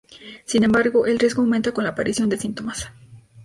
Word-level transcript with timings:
Sin 0.45 0.63
embargo 0.63 1.05
el 1.05 1.19
riesgo 1.19 1.43
aumenta 1.43 1.73
con 1.73 1.83
la 1.83 1.91
aparición 1.91 2.27
de 2.27 2.39
síntomas. 2.39 2.89